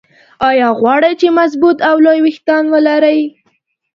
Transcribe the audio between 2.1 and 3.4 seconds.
ويښتان ولرى؟